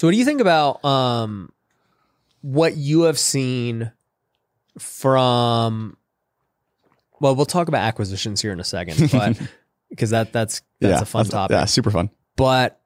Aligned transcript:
So 0.00 0.06
what 0.06 0.12
do 0.12 0.18
you 0.18 0.24
think 0.24 0.40
about 0.40 0.84
um 0.84 1.50
what 2.42 2.76
you 2.76 3.02
have 3.02 3.18
seen 3.18 3.92
from 4.78 5.96
well, 7.18 7.34
we'll 7.34 7.46
talk 7.46 7.68
about 7.68 7.82
acquisitions 7.82 8.42
here 8.42 8.52
in 8.52 8.60
a 8.60 8.64
second, 8.64 9.10
but 9.12 9.38
because 9.88 10.10
that 10.10 10.32
that's 10.32 10.60
that's 10.80 10.98
yeah, 10.98 11.02
a 11.02 11.06
fun 11.06 11.24
topic. 11.26 11.54
Yeah, 11.54 11.64
super 11.64 11.90
fun. 11.90 12.10
But 12.36 12.78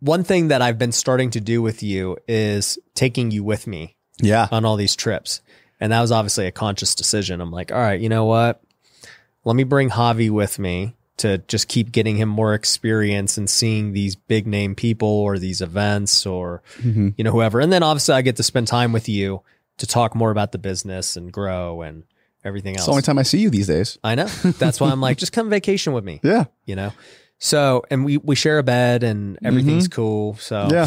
one 0.00 0.24
thing 0.24 0.48
that 0.48 0.62
I've 0.62 0.78
been 0.78 0.92
starting 0.92 1.30
to 1.30 1.40
do 1.40 1.60
with 1.60 1.82
you 1.82 2.16
is 2.26 2.78
taking 2.94 3.30
you 3.30 3.44
with 3.44 3.66
me 3.66 3.96
Yeah. 4.22 4.48
on 4.50 4.64
all 4.64 4.76
these 4.76 4.96
trips. 4.96 5.42
And 5.80 5.92
that 5.92 6.00
was 6.00 6.10
obviously 6.12 6.46
a 6.46 6.52
conscious 6.52 6.94
decision. 6.94 7.40
I'm 7.40 7.50
like, 7.50 7.70
all 7.70 7.78
right, 7.78 8.00
you 8.00 8.08
know 8.08 8.24
what? 8.24 8.62
Let 9.44 9.54
me 9.56 9.64
bring 9.64 9.90
Javi 9.90 10.30
with 10.30 10.58
me 10.58 10.94
to 11.18 11.38
just 11.48 11.68
keep 11.68 11.92
getting 11.92 12.16
him 12.16 12.28
more 12.28 12.54
experience 12.54 13.36
and 13.38 13.48
seeing 13.50 13.92
these 13.92 14.16
big 14.16 14.46
name 14.46 14.74
people 14.74 15.08
or 15.08 15.38
these 15.38 15.60
events 15.60 16.24
or, 16.26 16.62
Mhm. 16.82 17.14
you 17.16 17.24
know, 17.24 17.30
whoever. 17.32 17.60
And 17.60 17.72
then 17.72 17.82
obviously 17.82 18.14
I 18.14 18.22
get 18.22 18.36
to 18.36 18.42
spend 18.42 18.66
time 18.68 18.92
with 18.92 19.08
you 19.08 19.42
to 19.78 19.86
talk 19.86 20.14
more 20.14 20.30
about 20.30 20.52
the 20.52 20.58
business 20.58 21.16
and 21.16 21.32
grow 21.32 21.82
and 21.82 22.04
everything 22.44 22.74
It's 22.74 22.80
else. 22.80 22.86
the 22.86 22.92
only 22.92 23.02
time 23.02 23.18
I 23.18 23.22
see 23.24 23.38
you 23.38 23.50
these 23.50 23.66
days. 23.66 23.98
I 24.02 24.14
know. 24.14 24.26
That's 24.26 24.80
why 24.80 24.90
I'm 24.90 25.00
like, 25.00 25.18
just 25.24 25.32
come 25.32 25.50
vacation 25.50 25.92
with 25.92 26.04
me, 26.04 26.20
Yeah. 26.22 26.44
you 26.66 26.76
know? 26.76 26.92
So, 27.38 27.84
and 27.90 28.04
we, 28.04 28.16
we 28.16 28.34
share 28.34 28.58
a 28.58 28.62
bed 28.64 29.02
and 29.04 29.38
everything's 29.44 29.86
cool. 29.88 30.36
So 30.40 30.68
Yeah. 30.70 30.86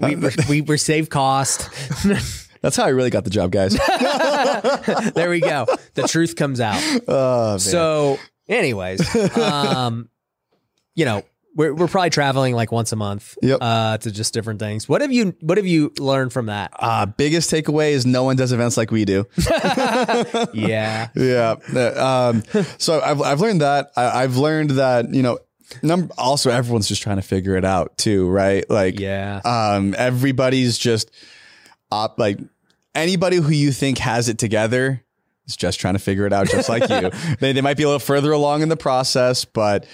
we, 0.00 0.16
we, 0.16 0.30
we, 0.48 0.60
we 0.62 0.76
save 0.78 1.08
cost. 1.10 1.68
That's 2.60 2.74
how 2.76 2.84
I 2.84 2.88
really 2.88 3.10
got 3.10 3.22
the 3.24 3.30
job, 3.30 3.52
guys. 3.52 3.74
there 5.14 5.30
we 5.30 5.40
go. 5.40 5.66
The 5.94 6.08
truth 6.08 6.34
comes 6.36 6.60
out. 6.60 6.82
oh, 7.06 7.50
man. 7.50 7.58
So, 7.60 8.18
anyways, 8.56 9.14
um, 9.38 10.08
you 10.94 11.04
know, 11.04 11.22
we're 11.54 11.74
we're 11.74 11.88
probably 11.88 12.10
traveling 12.10 12.54
like 12.54 12.70
once 12.70 12.92
a 12.92 12.96
month, 12.96 13.36
Yep. 13.42 13.58
uh, 13.60 13.98
to 13.98 14.10
just 14.12 14.32
different 14.34 14.60
things. 14.60 14.88
What 14.88 15.00
have 15.00 15.10
you 15.12 15.34
What 15.40 15.58
have 15.58 15.66
you 15.66 15.92
learned 15.98 16.32
from 16.32 16.46
that? 16.46 16.70
uh, 16.78 17.06
biggest 17.06 17.50
takeaway 17.50 17.90
is 17.90 18.06
no 18.06 18.22
one 18.24 18.36
does 18.36 18.52
events 18.52 18.76
like 18.76 18.90
we 18.90 19.04
do. 19.04 19.26
yeah, 20.52 21.08
yeah. 21.14 21.50
Um, 21.74 22.42
so 22.78 23.00
I've, 23.00 23.20
I've 23.22 23.40
learned 23.40 23.60
that. 23.62 23.90
I, 23.96 24.22
I've 24.22 24.36
learned 24.36 24.70
that, 24.72 25.12
you 25.12 25.22
know, 25.22 25.38
number, 25.82 26.12
also 26.16 26.50
everyone's 26.50 26.88
just 26.88 27.02
trying 27.02 27.16
to 27.16 27.22
figure 27.22 27.56
it 27.56 27.64
out 27.64 27.96
too, 27.98 28.28
right? 28.28 28.68
Like, 28.70 29.00
yeah, 29.00 29.40
um, 29.44 29.94
everybody's 29.98 30.78
just 30.78 31.10
op, 31.90 32.18
like 32.18 32.38
anybody 32.94 33.36
who 33.38 33.50
you 33.50 33.72
think 33.72 33.98
has 33.98 34.28
it 34.28 34.38
together 34.38 35.02
is 35.48 35.56
just 35.56 35.80
trying 35.80 35.94
to 35.94 35.98
figure 36.00 36.26
it 36.26 36.32
out, 36.32 36.48
just 36.48 36.68
like 36.68 36.88
you. 36.88 37.10
They, 37.40 37.52
they 37.52 37.60
might 37.60 37.76
be 37.76 37.82
a 37.82 37.86
little 37.86 37.98
further 37.98 38.32
along 38.32 38.62
in 38.62 38.68
the 38.68 38.76
process, 38.76 39.44
but 39.44 39.86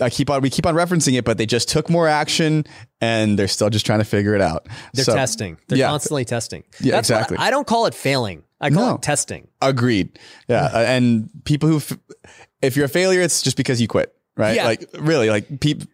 I 0.00 0.10
keep 0.10 0.28
on, 0.28 0.42
we 0.42 0.50
keep 0.50 0.66
on 0.66 0.74
referencing 0.74 1.18
it, 1.18 1.24
but 1.24 1.38
they 1.38 1.46
just 1.46 1.68
took 1.68 1.88
more 1.88 2.06
action 2.06 2.64
and 3.00 3.38
they're 3.38 3.48
still 3.48 3.70
just 3.70 3.86
trying 3.86 4.00
to 4.00 4.04
figure 4.04 4.34
it 4.34 4.40
out. 4.42 4.66
they're 4.92 5.04
So, 5.04 5.14
testing. 5.14 5.56
They're 5.68 5.78
yeah. 5.78 5.88
constantly 5.88 6.24
testing. 6.26 6.64
Yeah, 6.80 6.92
That's 6.96 7.08
exactly. 7.10 7.38
I 7.38 7.50
don't 7.50 7.66
call 7.66 7.86
it 7.86 7.94
failing. 7.94 8.42
I 8.60 8.70
call 8.70 8.86
No. 8.86 8.94
it 8.96 9.02
testing. 9.02 9.48
Agreed. 9.62 10.18
Yeah. 10.48 10.64
Uh, 10.66 10.78
and 10.86 11.30
people 11.44 11.68
who, 11.68 11.76
f- 11.76 11.96
if 12.62 12.76
you're 12.76 12.86
a 12.86 12.90
failure, 12.90 13.20
it's 13.22 13.42
just 13.42 13.56
because 13.56 13.80
you 13.80 13.88
quit, 13.88 14.14
right? 14.36 14.56
Yeah. 14.56 14.64
Like 14.66 14.86
really, 14.98 15.30
like 15.30 15.60
people, 15.60 15.86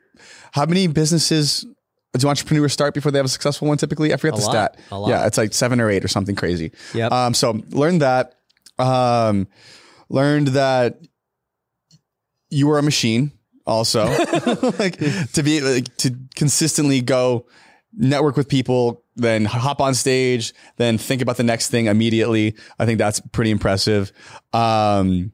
how 0.53 0.67
many 0.67 0.87
businesses 0.89 1.65
do 2.19 2.29
entrepreneurs 2.29 2.73
start 2.73 2.95
before 2.95 3.11
they 3.13 3.19
have 3.19 3.27
a 3.27 3.29
successful 3.29 3.69
one? 3.69 3.79
Typically, 3.79 4.13
I 4.13 4.17
forget 4.17 4.35
A 4.39 4.41
the 4.41 4.47
lot. 4.47 4.53
stat. 4.77 4.79
Yeah. 5.09 5.27
It's 5.27 5.39
like 5.39 5.53
seven 5.55 5.81
or 5.81 5.91
eight 5.91 6.05
or 6.05 6.09
something 6.09 6.35
crazy. 6.35 6.73
Yep. 6.95 7.11
Um, 7.13 7.35
so 7.35 7.63
learn 7.71 7.99
that, 7.99 8.35
um, 8.79 9.47
learned 10.09 10.49
that 10.49 10.99
you 12.51 12.67
were 12.67 12.79
a 12.79 12.83
machine 12.83 13.33
also. 13.67 14.07
Like 14.79 14.99
to 15.33 15.43
be 15.43 15.61
like 15.61 15.97
to 15.99 16.15
consistently 16.35 17.01
go 17.01 17.47
network 17.95 18.37
with 18.37 18.49
people 18.49 19.05
then 19.17 19.45
hop 19.45 19.81
on 19.83 19.93
stage 19.95 20.55
then 20.79 20.97
think 20.97 21.21
about 21.21 21.37
the 21.37 21.43
next 21.43 21.69
thing 21.71 21.87
immediately. 21.87 22.55
I 22.79 22.87
think 22.87 22.99
that's 22.99 23.21
pretty 23.21 23.51
impressive. 23.51 24.13
Um 24.53 25.33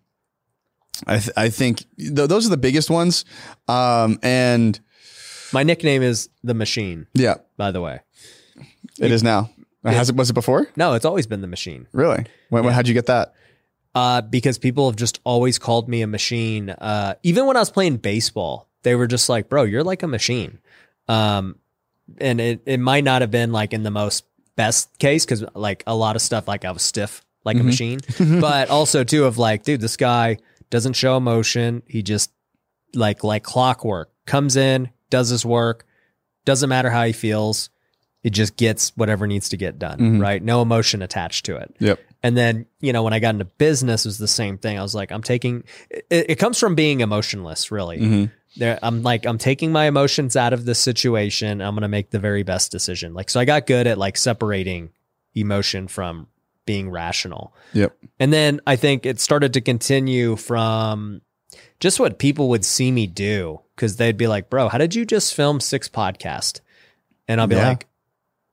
i, 1.06 1.18
th- 1.18 1.30
I 1.36 1.48
think 1.48 1.84
th- 1.96 2.28
those 2.28 2.44
are 2.46 2.50
the 2.50 2.56
biggest 2.56 2.90
ones. 2.90 3.24
Um 3.68 4.18
and 4.22 4.78
My 5.52 5.62
nickname 5.62 6.02
is 6.02 6.28
the 6.42 6.54
Machine. 6.54 7.06
yeah. 7.14 7.36
By 7.56 7.70
the 7.70 7.80
way, 7.80 8.00
it 9.00 9.12
is 9.12 9.22
now. 9.22 9.50
Has 9.84 10.10
it 10.10 10.16
was 10.16 10.28
it 10.30 10.34
before? 10.34 10.66
No, 10.76 10.94
it's 10.94 11.04
always 11.04 11.26
been 11.28 11.40
the 11.40 11.46
Machine. 11.46 11.86
really? 11.92 12.26
When, 12.50 12.64
when 12.64 12.74
how'd 12.74 12.88
you 12.88 12.94
get 12.94 13.06
that 13.06 13.32
uh, 13.98 14.20
because 14.20 14.58
people 14.58 14.88
have 14.88 14.94
just 14.94 15.18
always 15.24 15.58
called 15.58 15.88
me 15.88 16.02
a 16.02 16.06
machine. 16.06 16.70
Uh, 16.70 17.14
even 17.24 17.46
when 17.46 17.56
I 17.56 17.60
was 17.60 17.70
playing 17.70 17.96
baseball, 17.96 18.68
they 18.84 18.94
were 18.94 19.08
just 19.08 19.28
like, 19.28 19.48
"Bro, 19.48 19.64
you're 19.64 19.82
like 19.82 20.04
a 20.04 20.06
machine." 20.06 20.60
Um, 21.08 21.56
and 22.18 22.40
it 22.40 22.62
it 22.64 22.78
might 22.78 23.02
not 23.02 23.22
have 23.22 23.32
been 23.32 23.50
like 23.50 23.72
in 23.72 23.82
the 23.82 23.90
most 23.90 24.24
best 24.54 24.96
case 25.00 25.24
because 25.24 25.44
like 25.52 25.82
a 25.84 25.96
lot 25.96 26.14
of 26.14 26.22
stuff, 26.22 26.46
like 26.46 26.64
I 26.64 26.70
was 26.70 26.82
stiff 26.82 27.24
like 27.44 27.58
a 27.58 27.64
machine, 27.64 27.98
but 28.40 28.70
also 28.78 29.02
too 29.02 29.24
of 29.24 29.36
like, 29.36 29.64
dude, 29.64 29.80
this 29.80 29.96
guy 29.96 30.38
doesn't 30.70 30.92
show 30.92 31.16
emotion. 31.16 31.82
He 31.88 32.02
just 32.02 32.30
like 32.94 33.24
like 33.24 33.42
clockwork 33.42 34.12
comes 34.26 34.54
in, 34.54 34.90
does 35.10 35.30
his 35.30 35.44
work, 35.44 35.86
doesn't 36.44 36.68
matter 36.68 36.90
how 36.90 37.04
he 37.04 37.12
feels. 37.12 37.68
It 38.28 38.34
just 38.34 38.56
gets 38.58 38.92
whatever 38.94 39.26
needs 39.26 39.48
to 39.48 39.56
get 39.56 39.78
done, 39.78 40.20
right? 40.20 40.42
No 40.42 40.60
emotion 40.60 41.00
attached 41.00 41.46
to 41.46 41.56
it. 41.56 41.74
yep 41.78 41.98
And 42.22 42.36
then, 42.36 42.66
you 42.80 42.92
know, 42.92 43.02
when 43.02 43.14
I 43.14 43.20
got 43.20 43.34
into 43.34 43.46
business, 43.46 44.04
it 44.04 44.08
was 44.08 44.18
the 44.18 44.28
same 44.28 44.58
thing. 44.58 44.78
I 44.78 44.82
was 44.82 44.94
like, 44.94 45.10
I'm 45.10 45.22
taking 45.22 45.64
it, 45.90 46.04
it 46.10 46.34
comes 46.38 46.58
from 46.58 46.74
being 46.74 47.00
emotionless, 47.00 47.70
really. 47.70 47.98
Mhm. 47.98 48.30
There, 48.56 48.78
I'm 48.82 49.02
like, 49.02 49.24
I'm 49.24 49.38
taking 49.38 49.72
my 49.72 49.86
emotions 49.86 50.36
out 50.36 50.52
of 50.52 50.66
the 50.66 50.74
situation. 50.74 51.62
I'm 51.62 51.74
going 51.74 51.82
to 51.82 51.88
make 51.88 52.10
the 52.10 52.18
very 52.18 52.42
best 52.42 52.70
decision. 52.70 53.14
Like, 53.14 53.30
so 53.30 53.40
I 53.40 53.44
got 53.46 53.66
good 53.66 53.86
at 53.86 53.96
like 53.98 54.16
separating 54.18 54.90
emotion 55.34 55.88
from 55.88 56.26
being 56.66 56.90
rational. 56.90 57.54
yep 57.72 57.96
And 58.20 58.30
then 58.30 58.60
I 58.66 58.76
think 58.76 59.06
it 59.06 59.20
started 59.20 59.54
to 59.54 59.62
continue 59.62 60.36
from 60.36 61.22
just 61.80 61.98
what 62.00 62.18
people 62.18 62.48
would 62.50 62.64
see 62.64 62.90
me 62.92 63.06
do 63.06 63.60
because 63.74 63.96
they'd 63.96 64.16
be 64.18 64.26
like, 64.26 64.50
bro, 64.50 64.68
how 64.68 64.76
did 64.76 64.94
you 64.94 65.06
just 65.06 65.34
film 65.34 65.60
six 65.60 65.88
podcasts? 65.88 66.60
And 67.28 67.40
I'll 67.40 67.46
be 67.46 67.56
Yeah. 67.56 67.68
like, 67.68 67.86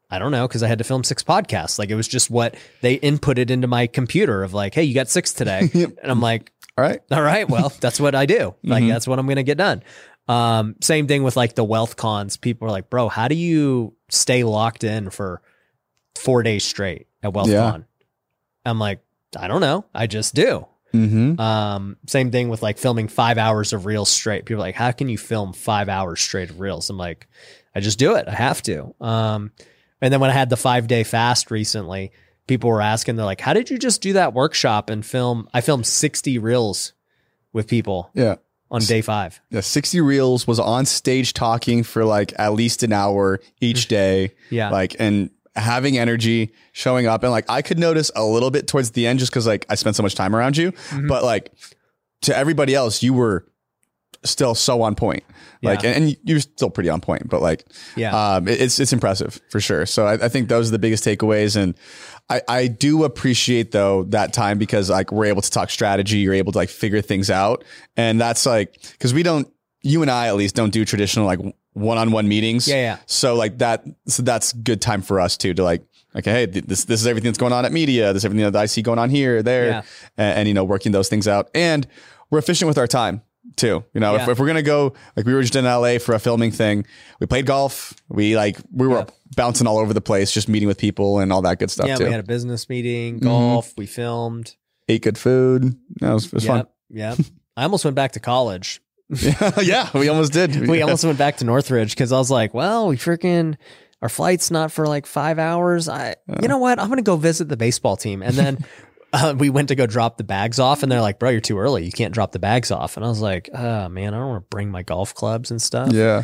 I 0.10 0.20
don't 0.20 0.32
know 0.32 0.48
because 0.48 0.62
I 0.64 0.68
had 0.68 0.78
to 0.78 0.84
film 0.84 1.04
six 1.04 1.24
podcasts. 1.24 1.80
Like 1.80 1.90
it 1.90 1.96
was 1.96 2.08
just 2.08 2.30
what 2.30 2.56
they 2.82 3.00
inputted 3.00 3.50
into 3.50 3.68
my 3.68 3.88
computer 3.88 4.44
of 4.44 4.54
like, 4.54 4.74
hey, 4.74 4.84
you 4.84 4.94
got 4.94 5.10
six 5.10 5.34
today. 5.34 5.70
Yep. 5.74 5.92
And 6.02 6.12
I'm 6.12 6.22
like, 6.22 6.52
all 6.78 6.84
right 6.84 7.00
all 7.12 7.22
right, 7.22 7.50
well, 7.50 7.72
that's 7.80 8.00
what 8.00 8.16
I 8.16 8.26
do. 8.26 8.54
Like 8.64 8.84
Mhm. 8.84 8.90
that's 8.90 9.08
what 9.08 9.18
I'm 9.20 9.26
going 9.26 9.38
to 9.38 9.44
get 9.44 9.58
done. 9.58 9.82
Um, 10.28 10.76
same 10.82 11.08
thing 11.08 11.24
with 11.24 11.36
like 11.38 11.56
the 11.56 11.66
WealthCons. 11.66 12.40
People 12.42 12.68
are 12.68 12.72
like, 12.72 12.90
bro, 12.90 13.10
how 13.10 13.28
do 13.28 13.36
you 13.36 13.96
stay 14.10 14.44
locked 14.44 14.84
in 14.84 15.10
for 15.10 15.42
four 16.16 16.42
days 16.44 16.64
straight 16.64 17.08
at 17.24 17.32
WealthCon? 17.34 17.48
Yeah. 17.50 17.78
I'm 18.66 18.80
like, 18.80 19.02
I 19.38 19.48
don't 19.48 19.62
know. 19.62 19.86
I 19.94 20.08
just 20.08 20.34
do. 20.34 20.66
mm-hmm 20.94 21.40
Um, 21.40 21.98
same 22.08 22.32
thing 22.32 22.50
with 22.50 22.64
like 22.64 22.78
filming 22.78 23.08
five 23.08 23.38
hours 23.38 23.74
of 23.74 23.86
reels 23.86 24.10
straight. 24.10 24.46
People 24.46 24.64
are 24.64 24.68
like, 24.68 24.76
how 24.76 24.92
can 24.92 25.10
you 25.10 25.18
film 25.18 25.54
five 25.54 25.90
hours 25.90 26.22
straight 26.22 26.50
of 26.50 26.60
reels? 26.60 26.90
I'm 26.90 26.98
like, 26.98 27.28
I 27.76 27.80
just 27.82 28.00
do 28.00 28.16
it. 28.16 28.28
I 28.28 28.34
have 28.34 28.62
to. 28.64 28.96
Um, 29.02 29.52
and 30.02 30.14
then 30.14 30.20
when 30.20 30.30
I 30.30 30.34
had 30.34 30.50
the 30.50 30.58
five 30.58 30.88
day 30.88 31.04
fast 31.04 31.52
recently, 31.52 32.12
people 32.48 32.70
were 32.70 32.82
asking, 32.82 33.16
they're 33.16 33.26
like, 33.26 33.42
how 33.42 33.54
did 33.54 33.70
you 33.70 33.78
just 33.78 34.02
do 34.02 34.14
that 34.14 34.34
workshop 34.34 34.90
and 34.90 35.06
film? 35.06 35.50
I 35.54 35.62
filmed 35.62 35.88
60 35.88 36.38
reels 36.40 36.94
with 37.54 37.68
people 37.68 38.12
yeah 38.14 38.36
on 38.72 38.82
day 38.82 39.02
five. 39.02 39.40
Yeah, 39.50 39.62
60 39.62 40.02
Reels 40.02 40.48
was 40.48 40.60
on 40.60 40.86
stage 40.86 41.34
talking 41.34 41.84
for 41.84 42.06
like 42.06 42.34
at 42.38 42.54
least 42.54 42.84
an 42.84 42.94
hour 42.94 43.40
each 43.62 43.88
day. 43.88 44.34
Yeah. 44.50 44.70
Like, 44.70 44.96
and 45.00 45.30
having 45.56 45.98
energy, 45.98 46.52
showing 46.72 47.08
up. 47.08 47.24
And 47.24 47.32
like, 47.32 47.50
I 47.50 47.62
could 47.62 47.80
notice 47.80 48.12
a 48.16 48.24
little 48.24 48.52
bit 48.52 48.68
towards 48.68 48.92
the 48.92 49.08
end 49.08 49.20
just 49.20 49.32
because 49.32 49.48
like 49.48 49.66
I 49.70 49.76
spent 49.76 49.96
so 49.96 50.04
much 50.04 50.16
time 50.16 50.36
around 50.36 50.58
you. 50.58 50.72
Mm-hmm. 50.72 51.08
But 51.08 51.24
like, 51.24 51.52
to 52.24 52.36
everybody 52.36 52.76
else, 52.76 53.04
you 53.04 53.14
were 53.14 53.46
still 54.26 54.56
so 54.56 54.82
on 54.82 54.96
point. 54.96 55.24
Like, 55.64 55.84
Yeah. 55.84 55.92
and, 55.92 56.06
and 56.06 56.18
you're 56.24 56.40
still 56.40 56.70
pretty 56.70 56.90
on 56.90 57.02
point, 57.02 57.30
but 57.30 57.42
like, 57.42 57.66
Yeah. 57.96 58.36
um, 58.36 58.48
it- 58.48 58.62
it's 58.62 58.80
it's 58.80 58.94
impressive 58.94 59.40
for 59.50 59.60
sure. 59.60 59.86
So 59.86 60.06
I, 60.06 60.26
I 60.26 60.30
think 60.30 60.50
those 60.50 60.68
are 60.70 60.72
the 60.72 60.80
biggest 60.80 61.04
takeaways, 61.04 61.56
and 61.56 61.76
I 62.30 62.42
I 62.48 62.68
do 62.68 63.04
appreciate 63.04 63.72
though 63.72 64.04
that 64.06 64.34
time 64.34 64.58
because 64.58 64.90
like 64.90 65.12
we're 65.12 65.26
able 65.26 65.42
to 65.42 65.50
talk 65.50 65.70
strategy, 65.70 66.18
you're 66.20 66.34
able 66.34 66.52
to 66.52 66.58
like 66.58 66.70
figure 66.70 67.02
things 67.02 67.30
out, 67.30 67.64
and 67.98 68.20
that's 68.20 68.46
like 68.46 68.78
because 68.92 69.14
we 69.14 69.24
don't, 69.24 69.48
you 69.82 70.02
and 70.02 70.12
I 70.12 70.28
at 70.28 70.36
least 70.36 70.56
don't 70.56 70.72
do 70.74 70.86
traditional 70.86 71.26
like 71.26 71.40
one 71.74 71.98
on 71.98 72.12
one 72.12 72.28
meetings. 72.28 72.68
Yeah, 72.68 72.76
yeah. 72.76 72.98
So 73.06 73.36
like 73.36 73.58
that, 73.60 73.84
so 74.08 74.24
that's 74.24 74.54
good 74.54 74.82
time 74.82 75.02
for 75.02 75.20
us 75.20 75.38
too 75.38 75.54
to 75.54 75.64
like. 75.64 75.84
Okay, 76.18 76.32
hey, 76.32 76.46
this 76.46 76.86
this 76.86 77.02
is 77.02 77.08
everything 77.08 77.28
that's 77.30 77.38
going 77.38 77.52
on 77.52 77.66
at 77.66 77.74
media. 77.74 78.14
This 78.14 78.22
is 78.22 78.26
everything 78.26 78.50
that 78.50 78.56
I 78.58 78.68
see 78.68 78.82
going 78.82 79.00
on 79.00 79.10
here, 79.10 79.44
there, 79.44 79.66
Yeah. 79.68 79.82
and, 80.18 80.40
and 80.40 80.48
you 80.48 80.54
know, 80.54 80.64
working 80.64 80.94
those 80.94 81.10
things 81.10 81.28
out. 81.28 81.50
And 81.54 81.86
we're 82.32 82.40
efficient 82.40 82.68
with 82.70 82.78
our 82.78 82.88
time 82.88 83.22
too. 83.56 83.84
You 83.94 84.02
know, 84.02 84.16
if, 84.16 84.22
Yeah. 84.22 84.32
if 84.32 84.40
we're 84.40 84.48
gonna 84.48 84.62
go, 84.62 84.94
like 85.16 85.26
we 85.26 85.34
were 85.34 85.42
just 85.42 85.56
in 85.56 85.66
LA 85.66 85.98
for 86.00 86.14
a 86.16 86.20
filming 86.20 86.52
thing, 86.52 86.86
we 87.20 87.28
played 87.28 87.46
golf. 87.46 87.94
We 88.10 88.36
like 88.36 88.58
we 88.72 88.88
were 88.88 89.00
Yeah. 89.00 89.06
bouncing 89.36 89.68
all 89.68 89.78
over 89.78 89.94
the 89.94 90.02
place, 90.02 90.32
just 90.32 90.50
meeting 90.50 90.68
with 90.68 90.78
people 90.78 91.20
and 91.20 91.32
all 91.32 91.42
that 91.44 91.60
good 91.60 91.72
stuff 91.72 91.88
yeah. 91.88 91.96
too. 91.96 92.06
We 92.06 92.12
had 92.12 92.20
a 92.20 92.24
business 92.24 92.70
meeting, 92.70 93.16
mm-hmm. 93.16 93.28
golf, 93.28 93.74
we 93.78 93.86
filmed. 93.86 94.56
Ate 94.88 95.02
good 95.02 95.18
food. 95.18 95.76
That 96.02 96.14
was, 96.14 96.26
it 96.28 96.34
was 96.34 96.46
Yep. 96.46 96.54
fun. 96.54 96.68
Yeah, 96.90 97.16
I 97.58 97.64
almost 97.64 97.84
went 97.86 97.96
back 97.96 98.12
to 98.14 98.20
college 98.20 98.82
yeah, 99.62 99.90
we 99.94 100.10
almost 100.10 100.34
did. 100.34 100.56
We 100.68 100.82
almost 100.82 101.06
went 101.06 101.18
back 101.18 101.38
to 101.38 101.46
Northridge 101.46 101.92
because 101.92 102.12
I 102.12 102.18
was 102.18 102.32
like, 102.32 102.54
well, 102.54 102.88
we 102.88 102.98
freaking 102.98 103.56
our 104.02 104.10
flight's 104.10 104.50
not 104.52 104.72
for 104.72 104.88
like 104.88 105.06
five 105.06 105.40
hours. 105.40 105.88
I, 105.88 106.16
you 106.42 106.48
know 106.48 106.58
what? 106.58 106.80
I'm 106.80 106.90
gonna 106.90 107.02
go 107.02 107.16
visit 107.16 107.48
the 107.48 107.58
baseball 107.58 107.98
team, 107.98 108.22
and 108.22 108.36
then. 108.36 108.66
Uh, 109.18 109.34
we 109.38 109.50
went 109.50 109.70
to 109.70 109.76
go 109.76 109.86
drop 109.88 110.18
the 110.18 110.24
bags 110.26 110.60
off, 110.60 110.84
and 110.84 110.92
they're 110.92 111.00
like, 111.02 111.20
"Bro, 111.20 111.30
you're 111.30 111.40
too 111.42 111.58
early. 111.58 111.86
You 111.86 111.92
can't 111.92 112.14
drop 112.14 112.32
the 112.34 112.40
bags 112.40 112.70
off." 112.72 112.98
And 112.98 113.06
I 113.06 113.10
was 113.10 113.22
like, 113.22 113.50
"Oh 113.54 113.88
man, 113.88 114.14
I 114.14 114.18
don't 114.18 114.28
want 114.28 114.44
to 114.44 114.48
bring 114.50 114.70
my 114.70 114.84
golf 114.84 115.14
clubs 115.16 115.52
and 115.52 115.62
stuff." 115.62 115.92
Yeah. 115.94 116.24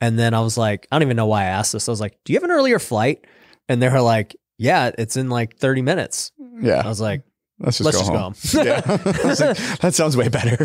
And 0.00 0.18
then 0.18 0.34
I 0.34 0.40
was 0.40 0.58
like, 0.58 0.88
I 0.90 0.96
don't 0.96 1.02
even 1.02 1.16
know 1.16 1.26
why 1.26 1.42
I 1.42 1.46
asked 1.46 1.72
this. 1.72 1.88
I 1.88 1.92
was 1.92 2.00
like, 2.00 2.18
"Do 2.24 2.32
you 2.32 2.38
have 2.38 2.44
an 2.44 2.50
earlier 2.50 2.78
flight?" 2.80 3.24
And 3.68 3.80
they 3.80 3.88
were 3.88 4.00
like, 4.00 4.34
"Yeah, 4.58 4.90
it's 4.98 5.16
in 5.16 5.30
like 5.30 5.56
30 5.58 5.82
minutes." 5.82 6.32
Yeah. 6.60 6.82
I 6.84 6.88
was 6.88 7.00
like, 7.00 7.22
Let's 7.60 7.78
just 7.78 7.84
"Let's 7.84 7.96
go 8.08 8.32
just 8.32 8.54
home. 8.54 8.64
go." 8.64 8.70
yeah. 8.70 8.80
Like, 8.86 9.56
that 9.80 9.92
sounds 9.94 10.16
way 10.16 10.28
better. 10.28 10.56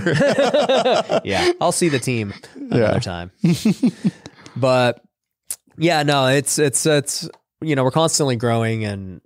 yeah, 1.26 1.52
I'll 1.62 1.72
see 1.72 1.90
the 1.90 2.00
team 2.00 2.34
another 2.56 2.94
Yeah. 2.94 3.00
time. 3.00 3.32
but 4.56 5.02
yeah, 5.78 6.04
no, 6.04 6.28
it's 6.28 6.58
it's 6.60 6.86
it's 6.86 7.30
you 7.62 7.76
know 7.76 7.84
we're 7.84 7.92
constantly 7.92 8.36
growing, 8.36 8.84
and 8.86 9.22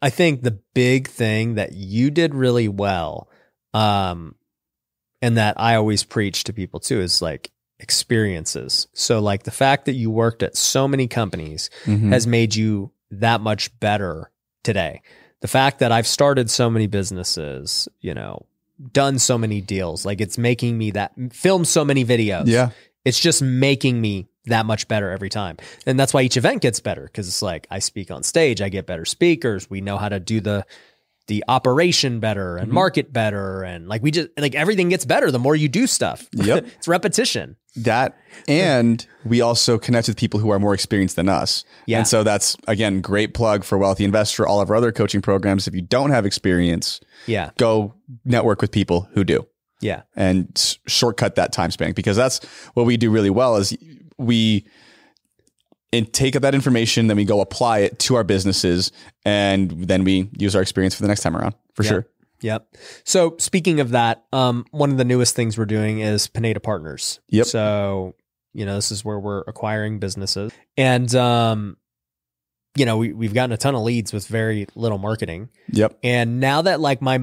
I 0.00 0.10
think 0.10 0.42
the 0.42 0.58
big 0.74 1.08
thing 1.08 1.54
that 1.56 1.72
you 1.72 2.10
did 2.10 2.34
really 2.34 2.68
well, 2.68 3.28
um, 3.74 4.34
and 5.20 5.36
that 5.36 5.58
I 5.60 5.74
always 5.74 6.04
preach 6.04 6.44
to 6.44 6.52
people 6.52 6.78
too 6.80 7.00
is 7.00 7.20
like 7.20 7.50
experiences. 7.80 8.86
So 8.92 9.18
like 9.20 9.42
the 9.42 9.50
fact 9.50 9.86
that 9.86 9.94
you 9.94 10.10
worked 10.10 10.42
at 10.42 10.56
so 10.56 10.86
many 10.86 11.08
companies 11.08 11.68
Mhm. 11.84 12.10
has 12.12 12.26
made 12.26 12.54
you 12.54 12.92
that 13.10 13.40
much 13.40 13.76
better 13.80 14.30
today. 14.62 15.02
The 15.40 15.48
fact 15.48 15.80
that 15.80 15.90
I've 15.92 16.06
started 16.06 16.48
so 16.50 16.70
many 16.70 16.86
businesses, 16.86 17.88
you 18.00 18.14
know, 18.14 18.46
done 18.92 19.18
so 19.18 19.36
many 19.36 19.60
deals, 19.60 20.06
like 20.06 20.20
it's 20.20 20.38
making 20.38 20.78
me 20.78 20.92
that 20.92 21.12
filmed 21.32 21.66
so 21.66 21.84
many 21.84 22.04
videos. 22.04 22.46
yeah. 22.46 22.70
It's 23.04 23.18
just 23.20 23.42
making 23.42 24.00
me 24.00 24.27
that 24.48 24.66
much 24.66 24.88
better 24.88 25.10
every 25.10 25.28
time. 25.28 25.56
And 25.86 25.98
that's 25.98 26.12
why 26.12 26.22
each 26.22 26.36
event 26.36 26.62
gets 26.62 26.80
better 26.80 27.02
because 27.04 27.28
it's 27.28 27.42
like 27.42 27.66
I 27.70 27.78
speak 27.78 28.10
on 28.10 28.22
stage, 28.22 28.60
I 28.60 28.68
get 28.68 28.86
better 28.86 29.04
speakers, 29.04 29.70
we 29.70 29.80
know 29.80 29.96
how 29.98 30.08
to 30.08 30.20
do 30.20 30.40
the 30.40 30.64
the 31.28 31.44
operation 31.46 32.20
better 32.20 32.56
and 32.56 32.70
Mhm. 32.70 32.72
market 32.74 33.12
better 33.12 33.62
and 33.62 33.86
like 33.86 34.02
we 34.02 34.10
just 34.10 34.28
like 34.38 34.54
everything 34.54 34.88
gets 34.88 35.04
better 35.04 35.30
the 35.30 35.38
more 35.38 35.54
you 35.54 35.68
do 35.68 35.86
stuff. 35.86 36.26
Yep. 36.32 36.64
it's 36.78 36.88
repetition. 36.88 37.56
That 37.76 38.16
and 38.48 39.06
we 39.26 39.42
also 39.42 39.76
connect 39.76 40.08
with 40.08 40.16
people 40.16 40.40
who 40.40 40.50
are 40.50 40.58
more 40.58 40.72
experienced 40.72 41.16
than 41.16 41.28
us. 41.28 41.64
Yeah. 41.86 41.98
And 41.98 42.08
so 42.08 42.22
that's 42.24 42.56
again 42.66 43.02
great 43.02 43.34
plug 43.34 43.62
for 43.62 43.76
Wealthy 43.76 44.04
Investor, 44.04 44.46
all 44.46 44.62
of 44.62 44.70
our 44.70 44.76
other 44.76 44.90
coaching 44.90 45.20
programs. 45.20 45.68
If 45.68 45.74
you 45.74 45.82
don't 45.82 46.10
have 46.12 46.24
experience, 46.24 46.98
Yeah. 47.26 47.50
go 47.58 47.94
network 48.24 48.62
with 48.62 48.70
people 48.72 49.08
who 49.12 49.22
do 49.22 49.46
Yeah. 49.82 50.02
and 50.16 50.48
shortcut 50.86 51.34
that 51.34 51.52
time 51.52 51.70
span 51.70 51.92
because 51.92 52.16
that's 52.16 52.40
what 52.72 52.86
we 52.86 52.96
do 52.96 53.10
really 53.10 53.28
well 53.30 53.56
is 53.56 53.76
we 54.18 54.66
and 55.92 56.12
take 56.12 56.36
up 56.36 56.42
that 56.42 56.54
information, 56.54 57.06
then 57.06 57.16
we 57.16 57.24
go 57.24 57.40
apply 57.40 57.78
it 57.78 57.98
to 58.00 58.14
our 58.14 58.24
businesses 58.24 58.92
and 59.24 59.70
then 59.70 60.04
we 60.04 60.28
use 60.36 60.54
our 60.54 60.60
experience 60.60 60.94
for 60.94 61.00
the 61.02 61.08
next 61.08 61.22
time 61.22 61.34
around 61.36 61.54
for 61.74 61.82
Yeah. 61.82 61.88
sure. 61.88 62.06
Yep. 62.42 62.76
So 63.04 63.36
speaking 63.38 63.80
of 63.80 63.90
that, 63.90 64.24
um, 64.32 64.66
one 64.70 64.90
of 64.90 64.98
the 64.98 65.04
newest 65.04 65.34
things 65.34 65.56
we're 65.56 65.64
doing 65.64 66.00
is 66.00 66.28
Pineda 66.28 66.60
Partners. 66.60 67.20
Yep. 67.30 67.46
So, 67.46 68.14
you 68.52 68.66
know, 68.66 68.74
this 68.74 68.90
is 68.92 69.04
where 69.04 69.18
we're 69.18 69.40
acquiring 69.46 69.98
businesses. 69.98 70.52
And 70.76 71.12
um, 71.14 71.78
you 72.76 72.84
know, 72.84 72.98
we, 72.98 73.12
we've 73.12 73.34
gotten 73.34 73.52
a 73.52 73.56
ton 73.56 73.74
of 73.74 73.82
leads 73.82 74.12
with 74.12 74.26
very 74.28 74.66
little 74.76 74.98
marketing. 74.98 75.48
Yep. 75.72 75.98
And 76.04 76.38
now 76.38 76.62
that 76.62 76.80
like 76.80 77.00
my 77.02 77.18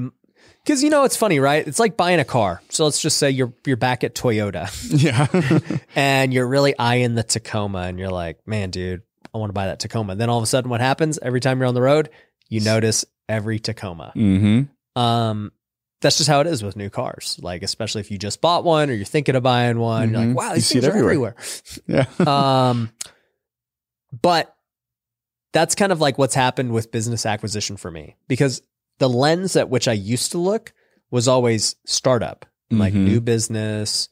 because 0.66 0.82
you 0.82 0.90
know 0.90 1.04
it's 1.04 1.16
funny, 1.16 1.38
right? 1.38 1.66
It's 1.66 1.78
like 1.78 1.96
buying 1.96 2.18
a 2.18 2.24
car. 2.24 2.60
So 2.70 2.84
let's 2.84 3.00
just 3.00 3.18
say 3.18 3.30
you're 3.30 3.52
you're 3.64 3.76
back 3.76 4.02
at 4.02 4.14
Toyota 4.16 4.68
Yeah. 5.02 5.78
and 5.94 6.34
you're 6.34 6.46
really 6.48 6.76
eyeing 6.78 7.14
the 7.14 7.22
Tacoma 7.22 7.82
and 7.82 7.98
you're 7.98 8.10
like, 8.10 8.46
man, 8.46 8.70
dude, 8.70 9.02
I 9.34 9.38
want 9.38 9.50
to 9.50 9.54
buy 9.54 9.66
that 9.66 9.78
Tacoma. 9.78 10.16
Then 10.16 10.28
all 10.28 10.38
of 10.38 10.42
a 10.42 10.46
sudden 10.46 10.68
what 10.70 10.80
happens 10.80 11.18
every 11.22 11.40
time 11.40 11.58
you're 11.58 11.68
on 11.68 11.74
the 11.74 11.82
road, 11.82 12.10
you 12.48 12.60
notice 12.60 13.04
every 13.28 13.58
Tacoma. 13.60 14.12
mm-hmm. 14.16 15.00
Um, 15.00 15.52
that's 16.00 16.16
just 16.18 16.28
how 16.28 16.40
it 16.40 16.46
is 16.46 16.62
with 16.62 16.76
new 16.76 16.90
cars. 16.90 17.38
Like, 17.42 17.62
especially 17.62 18.00
if 18.00 18.10
you 18.10 18.18
just 18.18 18.40
bought 18.40 18.64
one 18.64 18.90
or 18.90 18.92
you're 18.92 19.04
thinking 19.04 19.34
of 19.34 19.42
buying 19.42 19.78
one, 19.78 20.10
you're 20.10 20.20
Mhm. 20.20 20.26
like, 20.28 20.36
wow, 20.36 20.48
You 20.50 20.54
these 20.56 20.66
see 20.66 20.78
it 20.78 20.82
things 20.82 20.94
are 20.94 20.98
everywhere. 20.98 21.34
everywhere. 21.86 22.06
Yeah. 22.18 22.68
um, 22.70 22.90
but 24.22 24.54
that's 25.52 25.74
kind 25.74 25.92
of 25.92 26.00
like 26.00 26.18
what's 26.18 26.34
happened 26.34 26.72
with 26.72 26.92
business 26.92 27.24
acquisition 27.26 27.76
for 27.76 27.90
me 27.90 28.16
because 28.28 28.62
the 28.98 29.08
lens 29.08 29.56
at 29.56 29.68
which 29.70 29.88
I 29.88 29.92
used 29.92 30.32
to 30.32 30.38
look 30.38 30.72
was 31.10 31.28
always 31.28 31.76
startup, 31.84 32.46
like 32.70 32.94
Mhm. 32.94 33.04
new 33.04 33.20
business. 33.20 34.08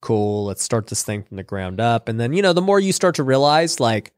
Cool. 0.00 0.44
Let's 0.46 0.62
start 0.62 0.86
this 0.86 1.02
thing 1.02 1.22
from 1.24 1.36
the 1.36 1.42
ground 1.42 1.80
up. 1.80 2.08
And 2.08 2.18
then, 2.20 2.32
you 2.32 2.42
know, 2.42 2.52
the 2.52 2.62
more 2.62 2.78
you 2.80 2.92
start 2.92 3.16
to 3.16 3.22
realize 3.24 3.80
like 3.80 4.12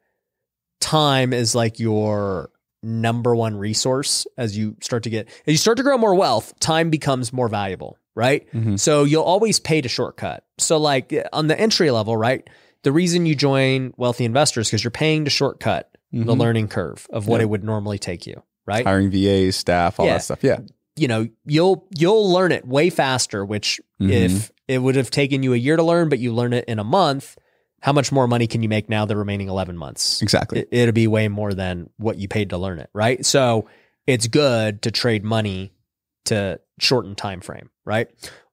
time 0.81 1.32
is 1.32 1.55
like 1.55 1.78
your 1.78 2.50
number 2.82 3.34
one 3.34 3.56
resource 3.56 4.26
as 4.38 4.56
you 4.56 4.76
start 4.81 5.02
to 5.05 5.11
get, 5.11 5.28
as 5.46 5.52
you 5.52 5.56
start 5.56 5.76
to 5.76 5.82
grow 5.82 5.99
more 5.99 6.14
wealth, 6.14 6.58
time 6.61 6.88
becomes 6.90 7.32
more 7.32 7.49
valuable, 7.49 7.99
right? 8.14 8.46
Mhm. 8.52 8.78
So 8.78 9.05
you'll 9.05 9.22
always 9.22 9.58
pay 9.61 9.81
to 9.81 9.88
shortcut. 9.88 10.44
So 10.58 10.78
like 10.78 11.14
on 11.32 11.46
the 11.49 11.58
entry 11.58 11.90
level, 11.90 12.17
right? 12.17 12.49
The 12.82 12.93
reason 12.93 13.26
you 13.26 13.34
join 13.34 13.93
wealthy 13.99 14.25
investors 14.25 14.69
because 14.69 14.82
you're 14.82 14.90
paying 14.90 15.25
to 15.25 15.31
shortcut 15.31 15.90
the 16.12 16.25
Mhm. 16.34 16.38
learning 16.38 16.69
curve 16.69 17.06
of 17.11 17.26
what 17.28 17.37
Yeah. 17.40 17.43
it 17.44 17.50
would 17.50 17.64
normally 17.64 17.99
take 17.99 18.26
you, 18.26 18.43
right? 18.70 18.87
Hiring 18.87 19.11
VAs, 19.11 19.56
staff, 19.56 19.99
all 20.00 20.06
Yeah. 20.06 20.14
that 20.14 20.22
stuff. 20.22 20.43
Yeah. 20.43 20.61
you 20.96 21.08
know, 21.08 21.26
you'll 21.46 21.87
you'll 21.96 22.31
learn 22.31 22.52
it 22.52 22.67
way 22.67 22.90
faster, 22.90 23.44
which 23.44 23.81
Mhm. 24.02 24.11
if 24.11 24.50
it 24.69 24.78
would 24.78 24.96
have 24.96 25.11
taken 25.11 25.43
you 25.43 25.55
a 25.55 25.56
year 25.56 25.76
to 25.76 25.82
learn, 25.82 26.08
but 26.11 26.19
you 26.19 26.32
learn 26.34 26.52
it 26.52 26.64
in 26.67 26.78
a 26.78 26.84
month, 26.84 27.38
how 27.81 27.93
much 27.93 28.12
more 28.12 28.26
money 28.28 28.46
can 28.46 28.62
you 28.62 28.69
make 28.69 28.88
now 28.90 29.06
the 29.06 29.17
remaining 29.17 29.49
11 29.49 29.78
months? 29.78 30.20
Exactly. 30.20 30.61
It, 30.61 30.69
it'll 30.70 30.93
be 30.93 31.06
way 31.06 31.28
more 31.28 31.55
than 31.55 31.88
what 31.96 32.19
you 32.19 32.28
paid 32.28 32.50
to 32.50 32.58
learn 32.58 32.78
it, 32.81 32.90
right? 32.93 33.25
So 33.25 33.67
it's 34.06 34.26
good 34.26 34.82
to 34.82 34.90
trade 34.90 35.25
money 35.25 35.72
to 36.26 36.61
shorten 36.78 37.14
time 37.14 37.40
frame, 37.40 37.70
right? 37.87 38.08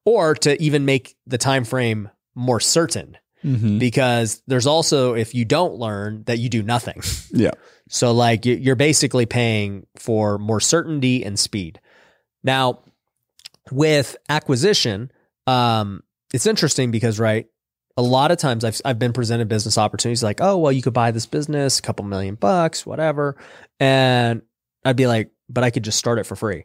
Or 0.06 0.34
to 0.36 0.60
even 0.62 0.86
make 0.86 1.16
the 1.26 1.38
time 1.38 1.64
frame 1.64 2.08
more 2.34 2.60
certain 2.60 3.18
Mhm. 3.44 3.78
because 3.78 4.42
there's 4.46 4.66
also 4.66 5.14
if 5.14 5.34
you 5.34 5.44
don't 5.44 5.74
learn 5.74 6.22
that 6.26 6.38
you 6.38 6.48
do 6.48 6.62
nothing. 6.62 7.02
Yeah. 7.30 7.50
So 7.88 8.12
like 8.12 8.44
you- 8.46 8.56
you're 8.56 8.76
basically 8.76 9.26
paying 9.26 9.86
for 9.96 10.38
more 10.38 10.60
certainty 10.60 11.24
and 11.24 11.38
speed. 11.38 11.80
Now, 12.44 12.80
with 13.70 14.16
acquisition, 14.28 15.10
um, 15.46 16.02
it's 16.32 16.46
interesting 16.46 16.90
because 16.90 17.18
right, 17.18 17.46
a 17.96 18.02
lot 18.02 18.30
of 18.30 18.38
times 18.38 18.64
I've 18.64 18.80
I've 18.84 18.98
been 18.98 19.12
presented 19.12 19.48
business 19.48 19.76
opportunities 19.78 20.22
like, 20.22 20.40
oh 20.40 20.56
well, 20.58 20.72
you 20.72 20.82
could 20.82 20.92
buy 20.92 21.10
this 21.10 21.26
business, 21.26 21.78
a 21.78 21.82
couple 21.82 22.04
million 22.04 22.34
bucks, 22.36 22.86
whatever, 22.86 23.36
and 23.80 24.42
I'd 24.84 24.96
be 24.96 25.06
like, 25.06 25.30
but 25.48 25.64
I 25.64 25.70
could 25.70 25.82
just 25.82 25.98
start 25.98 26.18
it 26.18 26.24
for 26.24 26.36
free. 26.36 26.64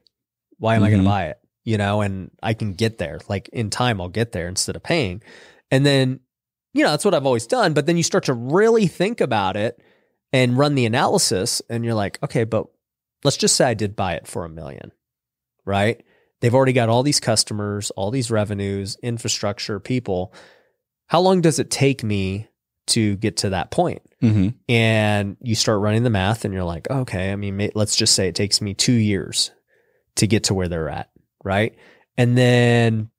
Why 0.60 0.76
am 0.76 0.84
I 0.84 0.90
going 0.90 1.02
to 1.04 1.10
buy 1.10 1.26
it? 1.28 1.40
You 1.66 1.78
know, 1.78 2.02
and 2.02 2.30
I 2.42 2.54
can 2.54 2.74
get 2.74 2.98
there. 3.00 3.20
Like 3.28 3.50
in 3.50 3.70
time, 3.70 4.00
I'll 4.00 4.10
get 4.10 4.32
there 4.34 4.48
instead 4.48 4.76
of 4.76 4.84
paying. 4.84 5.24
And 5.72 5.86
then, 5.86 6.20
you 6.74 6.84
know, 6.84 6.92
that's 6.92 7.04
what 7.06 7.14
I've 7.14 7.26
always 7.26 7.48
done. 7.48 7.74
But 7.74 7.86
then 7.86 7.98
you 7.98 8.04
start 8.04 8.26
to 8.26 8.34
really 8.34 8.86
think 8.88 9.20
about 9.22 9.56
it 9.58 9.82
and 10.34 10.58
run 10.58 10.76
the 10.76 10.86
analysis, 10.86 11.62
and 11.70 11.86
you're 11.86 11.94
like, 11.94 12.18
okay, 12.24 12.44
but 12.44 12.68
let's 13.24 13.38
just 13.38 13.56
say 13.56 13.66
I 13.66 13.74
did 13.76 13.96
buy 13.96 14.16
it 14.16 14.28
for 14.28 14.44
a 14.44 14.50
million, 14.50 14.92
right? 15.64 16.04
They've 16.42 16.54
already 16.54 16.74
got 16.74 16.90
all 16.90 17.04
these 17.04 17.22
customers, 17.22 17.92
all 17.92 18.12
these 18.12 18.30
revenues, 18.32 18.98
infrastructure, 19.02 19.80
people. 19.80 20.34
How 21.08 21.22
long 21.22 21.40
does 21.40 21.60
it 21.60 21.70
take 21.70 22.04
me 22.04 22.50
to 22.88 23.16
get 23.16 23.38
to 23.38 23.52
that 23.52 23.72
point? 23.72 24.02
Mhm. 24.22 24.56
And 24.68 25.38
you 25.40 25.56
start 25.56 25.80
running 25.80 26.04
the 26.04 26.10
math, 26.10 26.44
and 26.44 26.54
you're 26.54 26.64
like, 26.64 26.90
okay, 26.90 27.32
I 27.32 27.36
mean, 27.38 27.70
let's 27.76 27.96
just 27.96 28.16
say 28.16 28.28
it 28.28 28.36
takes 28.36 28.60
me 28.60 28.74
two 28.74 28.92
years 28.92 29.52
to 30.16 30.28
get 30.28 30.46
to 30.46 30.54
where 30.54 30.68
they're 30.68 30.90
at, 30.90 31.10
right? 31.44 31.76
And 32.18 32.38
then, 32.38 33.10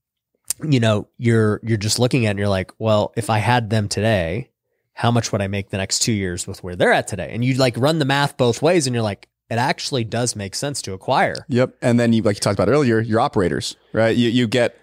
you 0.63 0.81
know, 0.81 1.09
you're 1.17 1.61
you're 1.63 1.79
just 1.79 1.99
looking 1.99 2.27
at, 2.27 2.29
it 2.29 2.31
and 2.33 2.39
you're 2.39 2.49
like, 2.49 2.73
well, 2.79 3.13
if 3.17 3.31
I 3.31 3.39
had 3.39 3.71
them 3.71 3.89
today, 3.89 4.51
how 4.95 5.11
much 5.11 5.31
would 5.33 5.43
I 5.43 5.47
make 5.49 5.71
the 5.71 5.77
next 5.77 5.99
two 6.01 6.13
years 6.13 6.47
with 6.47 6.63
where 6.65 6.77
they're 6.77 6.93
at 6.93 7.07
today? 7.09 7.31
And 7.33 7.45
you 7.45 7.55
like 7.55 7.77
run 7.77 7.99
the 7.99 8.05
math 8.05 8.37
both 8.37 8.63
ways, 8.63 8.87
and 8.87 8.95
you're 8.95 9.03
like, 9.03 9.29
it 9.51 9.59
actually 9.59 10.05
does 10.05 10.35
make 10.35 10.55
sense 10.55 10.81
to 10.83 10.93
acquire. 10.95 11.45
Yep. 11.49 11.77
And 11.83 12.01
then 12.01 12.13
you, 12.13 12.23
like 12.23 12.37
you 12.37 12.41
talked 12.41 12.59
about 12.59 12.71
earlier, 12.71 13.01
your 13.01 13.21
operators, 13.21 13.77
right? 13.93 14.17
You, 14.17 14.31
you 14.31 14.47
get 14.47 14.77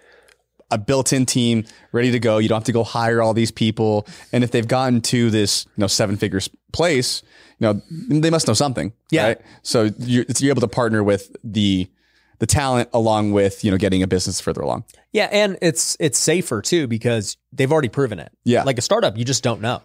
a 0.70 0.78
built-in 0.78 1.26
team 1.26 1.64
ready 1.90 2.12
to 2.12 2.20
go. 2.20 2.38
You 2.38 2.48
don't 2.48 2.56
have 2.56 2.64
to 2.64 2.72
go 2.72 2.84
hire 2.84 3.20
all 3.20 3.34
these 3.34 3.50
people. 3.50 4.06
And 4.32 4.44
if 4.44 4.52
they've 4.52 4.66
gotten 4.66 5.00
to 5.02 5.30
this, 5.30 5.66
you 5.76 5.80
know, 5.80 5.86
seven 5.88 6.16
figures 6.16 6.48
place, 6.72 7.22
you 7.58 7.66
know, 7.66 7.82
they 8.08 8.30
must 8.30 8.46
know 8.46 8.54
something. 8.54 8.92
Yeah. 9.10 9.26
Right? 9.28 9.40
So 9.62 9.90
you're, 9.98 10.22
it's- 10.22 10.40
you're 10.40 10.50
able 10.52 10.60
to 10.62 10.68
partner 10.68 11.02
with 11.02 11.34
the, 11.42 11.90
the 12.38 12.46
talent 12.46 12.88
along 12.92 13.32
with, 13.32 13.64
you 13.64 13.70
know, 13.70 13.76
getting 13.76 14.02
a 14.02 14.06
business 14.06 14.40
further 14.40 14.62
along. 14.62 14.84
Yeah, 15.12 15.28
and 15.30 15.58
it's 15.62 15.96
it's 16.00 16.18
safer 16.18 16.62
too 16.62 16.86
because 16.88 17.36
they've 17.52 17.70
already 17.70 17.88
proven 17.90 18.18
it. 18.18 18.32
Yeah. 18.44 18.62
Like 18.64 18.78
a 18.78 18.82
startup, 18.82 19.16
you 19.18 19.24
just 19.24 19.42
don't 19.44 19.60
know. 19.60 19.82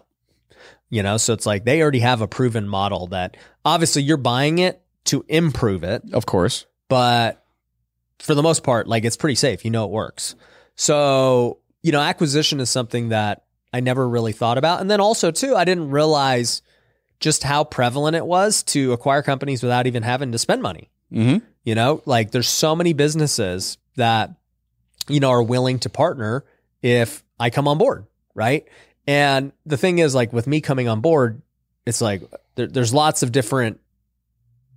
You 0.90 1.02
know, 1.02 1.16
so 1.18 1.34
it's 1.34 1.44
like 1.46 1.64
they 1.64 1.82
already 1.82 2.00
have 2.00 2.22
a 2.22 2.28
proven 2.28 2.66
model 2.66 3.08
that 3.08 3.36
obviously 3.64 4.02
you're 4.02 4.16
buying 4.16 4.58
it 4.58 4.80
to 5.04 5.24
improve 5.28 5.84
it, 5.84 6.02
Of 6.12 6.24
course. 6.26 6.66
but 6.88 7.44
for 8.18 8.34
the 8.34 8.42
most 8.42 8.62
part, 8.62 8.88
like 8.88 9.04
it's 9.04 9.16
pretty 9.16 9.34
safe. 9.34 9.64
You 9.64 9.70
know 9.70 9.84
it 9.84 9.90
works. 9.90 10.34
So 10.74 11.58
you 11.82 11.92
know, 11.92 12.00
acquisition 12.00 12.58
is 12.60 12.68
something 12.70 13.10
that 13.10 13.44
I 13.72 13.80
never 13.80 14.08
really 14.08 14.32
thought 14.32 14.58
about. 14.58 14.80
And 14.80 14.90
then 14.90 15.00
also, 15.00 15.30
too, 15.30 15.54
I 15.54 15.64
didn't 15.64 15.90
realize 15.90 16.62
just 17.20 17.42
how 17.44 17.64
prevalent 17.64 18.16
it 18.16 18.26
was 18.26 18.62
to 18.64 18.92
acquire 18.92 19.22
companies 19.22 19.62
without 19.62 19.86
even 19.86 20.02
having 20.02 20.32
to 20.32 20.38
spend 20.38 20.60
money. 20.62 20.90
Mm-hmm. 21.12 21.44
You 21.64 21.74
know, 21.74 22.02
like 22.04 22.30
there's 22.32 22.48
so 22.48 22.74
many 22.74 22.94
businesses 22.94 23.78
that, 23.96 24.30
you 25.08 25.20
know, 25.20 25.30
are 25.30 25.42
willing 25.42 25.78
to 25.80 25.88
partner 25.90 26.44
if 26.82 27.22
I 27.38 27.50
come 27.50 27.68
on 27.68 27.78
board. 27.78 28.06
Right. 28.34 28.66
And 29.08 29.52
the 29.66 29.76
thing 29.78 29.98
is, 29.98 30.14
like 30.14 30.32
with 30.34 30.46
me 30.46 30.60
coming 30.60 30.86
on 30.86 31.00
board, 31.00 31.40
it's 31.86 32.00
like 32.02 32.22
there, 32.56 32.66
there's 32.66 32.92
lots 32.92 33.22
of 33.22 33.32
different 33.32 33.80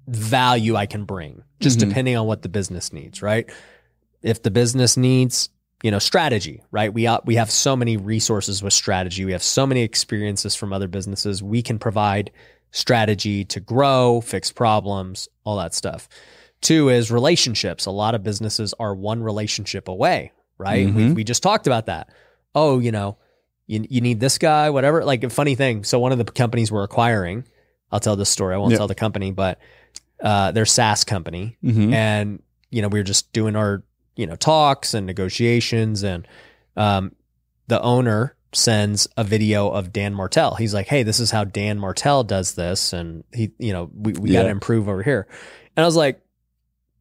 value 0.07 0.75
I 0.75 0.85
can 0.85 1.03
bring 1.05 1.43
just 1.59 1.77
Mhm. 1.77 1.89
depending 1.89 2.15
on 2.17 2.25
what 2.25 2.41
the 2.41 2.49
business 2.49 2.91
needs. 2.93 3.21
Right. 3.21 3.47
If 4.23 4.41
the 4.41 4.49
business 4.49 4.95
needs, 4.97 5.49
you 5.83 5.91
know, 5.91 5.99
strategy, 5.99 6.63
right? 6.71 6.93
We, 6.93 7.07
uh, 7.07 7.19
we 7.25 7.35
have 7.35 7.51
so 7.51 7.75
many 7.75 7.97
resources 7.97 8.63
with 8.63 8.73
strategy. 8.73 9.25
We 9.25 9.33
have 9.33 9.43
so 9.43 9.67
many 9.67 9.81
experiences 9.81 10.55
from 10.55 10.71
other 10.73 10.87
businesses. 10.87 11.43
We 11.43 11.61
can 11.61 11.77
provide 11.77 12.31
strategy 12.71 13.43
to 13.45 13.59
grow, 13.59 14.21
fix 14.21 14.51
problems, 14.51 15.27
all 15.43 15.57
that 15.57 15.73
stuff. 15.73 16.07
Two 16.61 16.87
is 16.89 17.11
relationships. 17.11 17.85
A 17.85 17.91
lot 17.91 18.15
of 18.15 18.23
businesses 18.23 18.73
are 18.79 18.95
one 18.95 19.21
relationship 19.21 19.87
away, 19.89 20.31
right? 20.57 20.85
We, 20.93 21.01
Mhm. 21.03 21.15
we 21.15 21.23
just 21.25 21.43
talked 21.43 21.67
about 21.67 21.87
that. 21.87 22.09
Oh, 22.55 22.79
you 22.79 22.91
know, 22.91 23.17
you, 23.71 23.87
you 23.89 24.01
need 24.01 24.19
this 24.19 24.37
guy, 24.37 24.69
whatever. 24.69 25.03
Like 25.05 25.23
a 25.23 25.29
funny 25.29 25.55
thing. 25.55 25.83
So 25.83 25.99
one 25.99 26.11
of 26.11 26.17
the 26.17 26.25
companies 26.25 26.71
we're 26.71 26.83
acquiring, 26.83 27.45
I'll 27.91 27.99
tell 28.01 28.15
this 28.17 28.29
story. 28.29 28.53
I 28.53 28.57
won't 28.57 28.71
Yeah. 28.71 28.77
tell 28.79 28.87
the 28.87 28.95
company, 28.95 29.31
but 29.31 29.59
uh, 30.21 30.51
they're 30.51 30.65
SaaS 30.65 31.03
company, 31.03 31.57
Mm-hmm. 31.63 31.93
and 31.93 32.41
you 32.69 32.81
know 32.81 32.87
we 32.89 32.99
were 32.99 33.03
just 33.03 33.31
doing 33.33 33.55
our 33.55 33.83
you 34.15 34.27
know 34.27 34.35
talks 34.35 34.93
and 34.93 35.05
negotiations, 35.07 36.03
and 36.03 36.27
um, 36.75 37.15
the 37.67 37.81
owner 37.81 38.35
sends 38.53 39.07
a 39.15 39.23
video 39.23 39.69
of 39.69 39.93
Dan 39.93 40.13
Martell. 40.13 40.55
He's 40.55 40.73
like, 40.73 40.87
"Hey, 40.87 41.03
this 41.03 41.19
is 41.19 41.31
how 41.31 41.43
Dan 41.45 41.79
Martell 41.79 42.23
does 42.23 42.53
this," 42.55 42.93
and 42.93 43.23
he, 43.33 43.51
you 43.57 43.73
know, 43.73 43.89
we 43.93 44.13
we 44.13 44.31
got 44.31 44.43
to 44.43 44.49
improve 44.49 44.87
over 44.89 45.01
here. 45.03 45.27
And 45.75 45.83
I 45.83 45.87
was 45.87 45.95
like, 45.95 46.21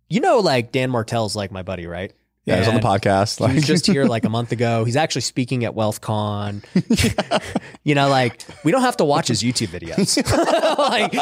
you 0.08 0.20
know, 0.20 0.38
like 0.38 0.72
Dan 0.72 0.90
Martell's 0.90 1.34
like 1.36 1.50
my 1.52 1.62
buddy, 1.62 1.86
right? 1.86 2.12
Yeah, 2.46 2.56
he's 2.56 2.68
on 2.68 2.74
the 2.74 2.80
podcast. 2.80 3.46
He 3.48 3.54
was 3.56 3.66
just 3.66 3.86
here 3.86 4.06
like 4.06 4.24
a 4.24 4.28
month 4.38 4.50
ago. 4.52 4.84
He's 4.84 4.96
actually 4.96 5.20
speaking 5.20 5.64
at 5.64 5.74
WealthCon. 5.74 6.64
you 7.84 7.94
know, 7.94 8.08
like 8.08 8.42
we 8.64 8.72
don't 8.72 8.80
have 8.82 8.96
to 8.96 9.04
watch 9.04 9.28
his 9.28 9.42
YouTube 9.42 9.68
videos. 9.68 10.16
like, 10.78 11.14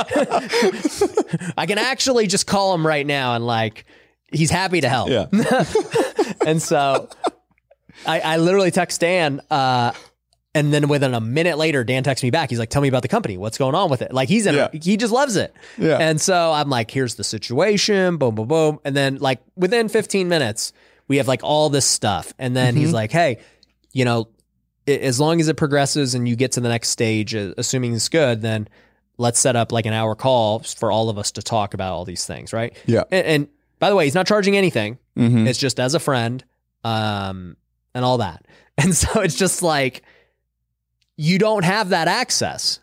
I 1.57 1.67
can 1.67 1.79
actually 1.79 2.27
just 2.29 2.47
call 2.47 2.75
him 2.75 2.87
right 2.87 3.07
now 3.07 3.35
and 3.35 3.47
like 3.47 3.85
he's 4.31 4.51
happy 4.51 4.81
to 4.81 4.89
help. 4.89 5.11
yeah. 5.11 5.27
And 6.47 6.63
so 6.63 7.09
I, 8.07 8.21
I 8.21 8.37
literally 8.37 8.71
text 8.71 9.01
Dan, 9.01 9.41
uh, 9.51 9.93
and 10.55 10.73
then 10.73 10.89
within 10.89 11.15
a 11.15 11.21
minute 11.21 11.59
later, 11.59 11.85
Dan 11.85 12.05
texts 12.05 12.23
me 12.23 12.31
back. 12.31 12.49
He's 12.49 12.59
like, 12.59 12.71
"Tell 12.71 12.81
me 12.81 12.89
about 12.89 13.03
the 13.03 13.09
company. 13.09 13.37
What's 13.37 13.59
going 13.59 13.75
on 13.75 13.91
with 13.91 14.03
it?" 14.03 14.13
Like 14.15 14.29
he's 14.29 14.47
in, 14.47 14.55
Yeah. 14.55 14.69
he 14.73 14.97
just 14.97 15.13
loves 15.13 15.37
it. 15.37 15.53
Yeah. 15.77 15.99
And 15.99 16.21
so 16.21 16.53
I'm 16.53 16.71
like, 16.71 16.91
"Here's 16.91 17.17
the 17.17 17.25
situation." 17.25 18.17
Boom, 18.17 18.35
boom, 18.37 18.49
boom. 18.49 18.79
And 18.85 18.97
then 18.97 19.17
like 19.17 19.41
within 19.57 19.89
15 19.89 20.29
minutes, 20.29 20.73
we 21.09 21.17
have 21.17 21.27
like 21.29 21.41
all 21.43 21.69
this 21.71 21.85
stuff. 21.87 22.33
And 22.39 22.55
then 22.57 22.77
he's 22.77 22.91
Mhm. 22.91 22.95
like, 22.95 23.11
"Hey, 23.13 23.39
you 23.93 24.05
know, 24.05 24.29
as 24.87 25.19
long 25.19 25.41
as 25.41 25.49
it 25.49 25.57
progresses 25.57 26.15
and 26.15 26.29
you 26.29 26.37
get 26.37 26.53
to 26.53 26.61
the 26.61 26.69
next 26.69 26.91
stage, 26.91 27.35
uh, 27.35 27.53
assuming 27.59 27.95
it's 27.95 28.09
good, 28.09 28.41
then 28.43 28.69
let's 29.19 29.39
set 29.41 29.57
up 29.57 29.73
like 29.73 29.85
an 29.87 29.93
hour 29.93 30.15
call 30.15 30.61
for 30.61 30.93
all 30.93 31.11
of 31.11 31.19
us 31.19 31.33
to 31.33 31.43
talk 31.43 31.75
about 31.75 31.93
all 31.93 32.05
these 32.05 32.25
things, 32.25 32.53
right?" 32.53 32.75
Yeah. 32.87 33.03
And, 33.11 33.27
and 33.27 33.49
by 33.79 33.91
the 33.91 33.97
way, 33.97 34.05
he's 34.05 34.15
not 34.15 34.27
charging 34.27 34.57
anything. 34.57 34.99
Mm-hmm. 35.17 35.47
It's 35.47 35.59
just 35.59 35.81
as 35.81 35.95
a 35.95 36.01
friend, 36.01 36.45
um, 36.85 37.57
and 37.95 38.05
all 38.05 38.19
that. 38.19 38.45
And 38.81 38.95
so 38.95 39.23
it's 39.23 39.35
just 39.35 39.61
like 39.61 40.03
you 41.17 41.39
don't 41.39 41.65
have 41.65 41.89
that 41.89 42.07
access. 42.07 42.79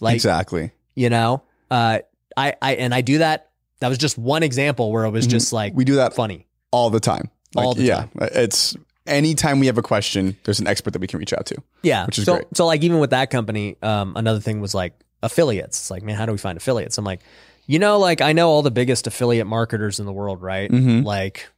Like 0.00 0.14
exactly. 0.14 0.70
you 0.94 1.10
know, 1.10 1.42
uh, 1.70 1.98
I 2.36 2.54
I 2.62 2.74
and 2.76 2.94
I 2.94 3.02
do 3.02 3.18
that. 3.18 3.50
That 3.80 3.88
was 3.88 3.98
just 3.98 4.16
one 4.16 4.42
example 4.42 4.90
where 4.90 5.04
it 5.04 5.10
was 5.10 5.26
Mhm. 5.26 5.30
just 5.32 5.52
like 5.52 5.74
We 5.74 5.84
do 5.84 5.96
that 5.96 6.14
funny. 6.14 6.46
all 6.70 6.88
the 6.88 6.98
time. 7.00 7.28
All 7.56 7.74
the 7.74 7.82
yeah, 7.84 8.06
It's 8.20 8.76
anytime 9.06 9.60
we 9.60 9.66
have 9.66 9.78
a 9.78 9.82
question, 9.82 10.36
there's 10.44 10.60
an 10.60 10.66
expert 10.66 10.92
that 10.92 10.98
we 11.00 11.06
can 11.06 11.18
reach 11.18 11.32
out 11.32 11.46
to. 11.46 11.56
Yeah, 11.82 12.06
Which 12.06 12.18
is 12.18 12.24
so 12.24 12.36
great. 12.36 12.46
so 12.56 12.66
like 12.66 12.82
even 12.82 12.98
with 12.98 13.10
that 13.10 13.30
company, 13.30 13.76
um, 13.82 14.16
another 14.16 14.40
thing 14.40 14.60
was 14.60 14.74
like 14.74 14.94
affiliates. 15.22 15.78
It's 15.80 15.90
like, 15.90 16.02
man, 16.02 16.16
how 16.16 16.26
do 16.26 16.32
we 16.32 16.38
find 16.38 16.56
affiliates? 16.56 16.98
I'm 16.98 17.04
like, 17.04 17.20
you 17.66 17.78
know, 17.78 17.98
like 17.98 18.20
I 18.20 18.32
know 18.32 18.48
all 18.50 18.62
the 18.62 18.70
biggest 18.70 19.06
affiliate 19.06 19.46
marketers 19.46 19.98
in 20.00 20.06
the 20.06 20.12
world, 20.12 20.42
right? 20.42 20.70
Mhm. 20.70 21.04
Like 21.04 21.48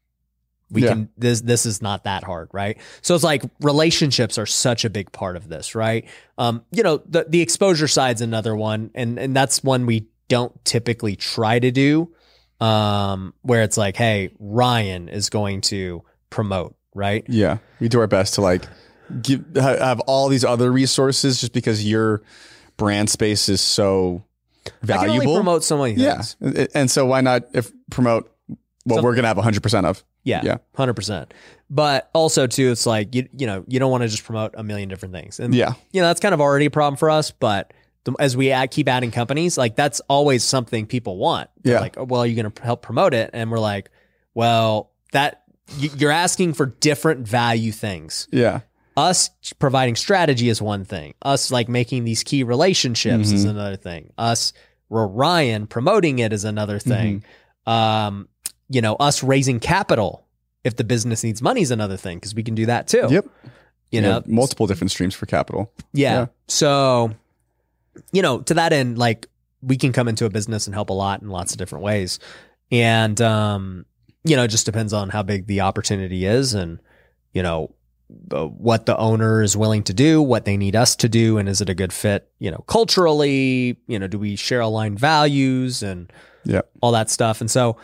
we 0.71 0.83
Yeah. 0.83 0.89
can 0.91 1.09
this 1.17 1.41
this 1.43 1.67
is 1.67 1.81
not 1.81 2.05
that 2.05 2.25
hard, 2.25 2.49
right? 2.53 2.77
So 3.03 3.15
it's 3.15 3.23
like 3.25 3.43
relationships 3.61 4.39
are 4.39 4.47
such 4.47 4.85
a 4.85 4.91
big 4.91 5.13
part 5.13 5.37
of 5.37 5.49
this, 5.49 5.75
right? 5.77 6.05
Um, 6.39 6.63
you 6.73 6.83
know, 6.83 7.01
the 7.09 7.27
the 7.29 7.41
exposure 7.41 7.89
side's 7.89 8.21
another 8.21 8.55
one, 8.57 8.91
and 8.95 9.19
and 9.19 9.35
that's 9.37 9.63
one 9.63 9.87
we 9.87 10.07
don't 10.29 10.53
typically 10.65 11.15
try 11.15 11.61
to 11.61 11.71
do. 11.71 12.13
Um, 12.61 13.35
where 13.43 13.63
it's 13.63 13.77
like, 13.77 13.97
hey, 13.97 14.31
Ryan 14.39 15.09
is 15.09 15.29
going 15.31 15.61
to 15.63 16.03
promote, 16.31 16.75
right? 16.95 17.25
Yeah, 17.29 17.59
we 17.81 17.89
do 17.89 18.01
our 18.01 18.07
best 18.07 18.35
to 18.35 18.41
like 18.41 18.65
give 19.23 19.45
have 19.57 20.01
all 20.01 20.29
these 20.29 20.45
other 20.45 20.73
resources 20.73 21.41
just 21.41 21.53
because 21.53 21.85
your 21.89 22.23
brand 22.79 23.11
space 23.11 23.49
is 23.51 23.61
so 23.61 24.25
I 24.67 24.71
can 24.87 24.91
only 24.97 25.09
valuable. 25.19 25.35
promote 25.35 25.65
so 25.65 25.79
many 25.79 25.97
things. 25.97 26.37
yeah, 26.41 26.67
and 26.75 26.91
so 26.91 27.05
why 27.07 27.21
not 27.21 27.43
if 27.53 27.71
promote 27.91 28.33
what 28.85 28.97
So- 28.97 29.03
we're 29.03 29.15
gonna 29.15 29.29
have 29.29 29.37
hundred 29.37 29.63
percent 29.63 29.85
of? 29.87 30.03
Yeah, 30.25 30.41
Yeah. 30.43 30.57
hundred 30.75 30.95
percent. 30.95 31.33
But 31.71 32.11
also 32.15 32.47
too, 32.47 32.71
it's 32.73 32.87
like 32.87 33.15
you 33.15 33.29
you 33.37 33.47
know 33.47 33.65
you 33.69 33.79
don't 33.79 33.91
want 33.91 34.03
to 34.03 34.09
just 34.09 34.25
promote 34.25 34.55
a 34.57 34.63
million 34.65 34.89
different 34.89 35.13
things, 35.15 35.39
and 35.41 35.55
Yeah, 35.55 35.75
you 35.93 36.01
know 36.01 36.09
that's 36.09 36.21
kind 36.21 36.33
of 36.35 36.41
already 36.41 36.67
a 36.67 36.71
problem 36.71 36.97
for 36.97 37.11
us. 37.11 37.31
But 37.33 37.73
as 38.21 38.37
we 38.37 38.51
add, 38.53 38.71
keep 38.71 38.89
adding 38.89 39.11
companies, 39.11 39.57
like 39.59 39.77
that's 39.77 40.01
always 40.09 40.45
something 40.45 40.87
people 40.87 41.17
want. 41.17 41.51
They're 41.63 41.75
Yeah. 41.75 41.81
like, 41.81 41.97
oh, 41.99 42.05
well, 42.05 42.25
you're 42.27 42.41
going 42.41 42.53
to 42.53 42.63
help 42.63 42.83
promote 42.83 43.15
it, 43.15 43.31
and 43.33 43.51
we're 43.51 43.59
like, 43.59 43.91
well, 44.35 44.91
that 45.13 45.43
you- 45.79 45.91
you're 45.97 46.11
asking 46.13 46.53
for 46.55 46.67
different 46.67 47.27
value 47.27 47.73
things. 47.73 48.29
yeah, 48.31 48.61
Us 48.97 49.31
providing 49.59 49.95
strategy 49.97 50.49
is 50.49 50.63
one 50.63 50.85
thing. 50.85 51.13
Us 51.23 51.51
like 51.51 51.69
making 51.69 52.05
these 52.05 52.23
key 52.23 52.43
relationships 52.45 53.31
is 53.31 53.45
Mhm. 53.45 53.51
another 53.51 53.77
thing. 53.77 54.13
Us, 54.17 54.53
Ryan 54.89 55.67
promoting 55.67 56.19
it 56.21 56.33
is 56.33 56.45
another 56.45 56.79
thing. 56.79 57.25
Um, 57.67 58.29
you 58.69 58.81
know, 58.81 58.95
us 58.97 59.23
raising 59.23 59.61
capital 59.61 60.25
if 60.65 60.77
the 60.77 60.85
business 60.85 61.23
needs 61.25 61.43
money 61.43 61.61
is 61.63 61.71
another 61.71 61.97
thing 61.97 62.17
because 62.19 62.35
we 62.35 62.43
can 62.43 62.55
do 62.55 62.67
that 62.67 62.89
too. 62.89 63.07
yep. 63.11 63.27
You 63.91 64.01
Yeah, 64.01 64.09
know, 64.09 64.23
multiple 64.27 64.67
different 64.67 64.91
streams 64.91 65.15
for 65.15 65.27
capital. 65.27 65.71
yeah. 65.93 66.13
Yeah. 66.21 66.27
So, 66.49 67.13
you 68.13 68.23
know, 68.23 68.41
to 68.43 68.55
that 68.55 68.73
end, 68.73 68.99
like 68.99 69.27
we 69.63 69.77
can 69.77 69.93
come 69.93 70.09
into 70.09 70.25
a 70.27 70.31
business 70.31 70.67
and 70.67 70.75
help 70.75 70.91
a 70.91 70.93
lot 70.95 71.23
in 71.23 71.29
lots 71.29 71.53
of 71.53 71.59
different 71.59 71.85
ways. 71.85 72.19
And, 72.71 73.21
um, 73.21 73.87
you 74.25 74.37
know, 74.37 74.45
it 74.45 74.49
just 74.49 74.67
depends 74.67 74.93
on 74.93 75.09
how 75.09 75.23
big 75.23 75.47
the 75.47 75.61
opportunity 75.63 76.27
is 76.27 76.55
and, 76.55 76.81
you 77.33 77.43
know, 77.43 77.75
uh, 78.33 78.45
what 78.47 78.87
the 78.87 78.97
owner 78.97 79.43
is 79.43 79.57
willing 79.57 79.83
to 79.85 79.95
do, 79.95 80.23
what 80.23 80.45
they 80.45 80.57
need 80.57 80.77
us 80.77 80.95
to 80.97 81.09
do, 81.09 81.39
and 81.39 81.49
is 81.49 81.61
it 81.61 81.69
a 81.69 81.75
good 81.75 81.93
fit, 81.93 82.31
you 82.39 82.51
know, 82.51 82.65
culturally, 82.69 83.77
you 83.87 83.99
know, 83.99 84.07
do 84.07 84.19
we 84.19 84.37
share 84.37 84.61
aligned 84.61 84.99
values 84.99 85.83
and 85.83 86.13
Yeah. 86.45 86.63
all 86.81 86.93
that 86.93 87.11
stuff. 87.11 87.41
And 87.41 87.51
so, 87.51 87.77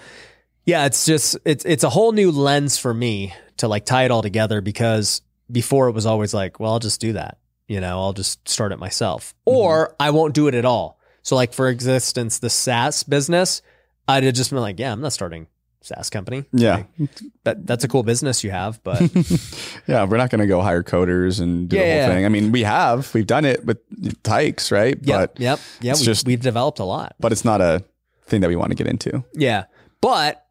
yeah, 0.65 0.87
it's 0.87 1.05
just, 1.05 1.37
it's, 1.45 1.65
it's 1.65 1.83
a 1.85 1.91
whole 1.91 2.13
new 2.13 2.31
lens 2.31 2.79
for 2.79 2.95
me 2.95 3.35
to 3.57 3.67
like 3.69 3.85
tie 3.85 4.05
it 4.05 4.11
all 4.13 4.23
together 4.23 4.61
because 4.61 5.23
before 5.51 5.89
it 5.89 5.93
was 5.93 6.07
always 6.07 6.33
like, 6.33 6.61
well, 6.61 6.73
I'll 6.73 6.79
just 6.79 7.01
do 7.01 7.15
that. 7.15 7.39
You 7.73 7.81
know, 7.81 8.01
I'll 8.01 8.13
just 8.13 8.47
start 8.47 8.71
it 8.73 8.79
myself 8.79 9.35
mm-hmm. 9.49 9.57
or 9.57 9.97
I 9.99 10.11
won't 10.11 10.35
do 10.35 10.47
it 10.47 10.55
at 10.55 10.67
all. 10.67 10.99
So 11.23 11.37
like 11.37 11.55
for 11.55 11.69
existence, 11.69 12.39
the 12.39 12.51
SaaS 12.51 13.03
business, 13.03 13.63
I'd 14.07 14.25
have 14.25 14.35
just 14.35 14.51
been 14.51 14.61
like, 14.61 14.79
yeah, 14.79 14.93
I'm 14.93 15.01
not 15.01 15.15
starting 15.15 15.47
SaaS 15.81 16.11
company. 16.11 16.45
Yeah, 16.53 16.85
Like, 16.99 17.11
that, 17.45 17.67
that's 17.67 17.83
a 17.83 17.89
cool 17.89 18.03
business 18.03 18.45
you 18.45 18.51
have, 18.51 18.83
but 18.83 19.01
yeah. 19.87 20.05
We're 20.05 20.19
not 20.19 20.29
gonna 20.29 20.47
go 20.47 20.61
hire 20.61 20.83
coders 20.83 21.41
and 21.41 21.67
do 21.67 21.77
the 21.77 21.83
whole 21.83 21.95
yeah. 21.95 22.09
thing. 22.09 22.27
I 22.27 22.29
mean, 22.29 22.53
we 22.53 22.63
have 22.65 23.13
we've 23.15 23.27
done 23.27 23.47
it 23.47 23.65
with 23.65 23.79
Tykes, 24.23 24.71
right? 24.71 24.99
yep, 25.01 25.35
But 25.35 25.41
yep, 25.41 25.59
yeah, 25.81 25.95
we, 25.95 26.05
just- 26.05 26.27
we've 26.27 26.43
developed 26.43 26.79
a 26.79 26.85
lot. 26.85 27.15
but 27.21 27.33
it's 27.33 27.45
not 27.45 27.63
a 27.63 27.83
thing 28.27 28.43
that 28.43 28.49
we 28.49 28.57
want 28.57 28.71
to 28.71 28.77
get 28.77 28.87
into. 28.87 29.25
Yeah. 29.33 29.65
But 30.03 30.42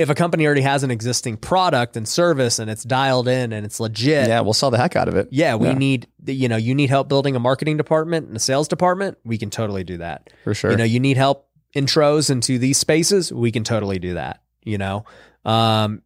if 0.00 0.08
a 0.08 0.14
company 0.14 0.46
already 0.46 0.62
has 0.62 0.82
an 0.82 0.90
existing 0.90 1.36
product 1.36 1.96
and 1.96 2.08
service 2.08 2.58
and 2.58 2.70
it's 2.70 2.84
dialed 2.84 3.28
in 3.28 3.52
and 3.52 3.66
it's 3.66 3.78
legit, 3.80 4.28
Yeah, 4.28 4.40
we'll 4.40 4.54
sell 4.54 4.70
the 4.70 4.78
heck 4.78 4.96
out 4.96 5.08
of 5.08 5.16
it. 5.16 5.28
yeah, 5.30 5.54
we 5.56 5.66
Yeah. 5.68 5.74
need, 5.74 6.06
you 6.26 6.48
know, 6.48 6.56
you 6.56 6.74
need 6.74 6.88
help 6.88 7.08
building 7.08 7.36
a 7.36 7.38
marketing 7.38 7.76
department 7.76 8.26
and 8.28 8.36
a 8.36 8.40
sales 8.40 8.66
department. 8.66 9.18
We 9.24 9.36
can 9.36 9.50
totally 9.50 9.84
do 9.84 9.98
that. 9.98 10.30
for 10.44 10.54
sure. 10.54 10.70
You 10.70 10.76
know, 10.78 10.84
you 10.84 11.00
need 11.00 11.16
help 11.18 11.46
intros 11.76 12.30
into 12.30 12.58
these 12.58 12.78
spaces. 12.78 13.30
We 13.32 13.52
can 13.52 13.62
totally 13.62 13.98
do 13.98 14.14
that. 14.14 14.40
You 14.64 14.78
know, 14.78 15.04
um, 15.44 16.02